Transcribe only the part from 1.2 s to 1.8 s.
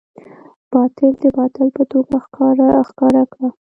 د باطل